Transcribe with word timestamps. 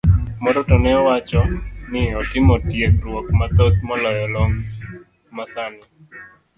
Moro 0.43 0.59
to 0.67 0.75
ne 0.83 0.93
wacho 1.05 1.41
ni 1.91 2.03
otimo 2.21 2.53
tiegruok 2.67 3.25
mathoth 3.39 3.77
maloyo 3.87 4.25
lony 4.33 4.55
masani. 5.35 5.83